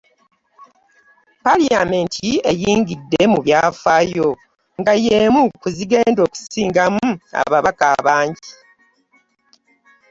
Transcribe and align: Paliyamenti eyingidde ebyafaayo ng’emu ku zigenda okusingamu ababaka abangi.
Paliyamenti 1.43 2.29
eyingidde 2.51 3.19
ebyafaayo 3.35 4.29
ng’emu 4.79 5.41
ku 5.61 5.67
zigenda 5.77 6.19
okusingamu 6.27 7.05
ababaka 7.41 7.85
abangi. 7.97 8.51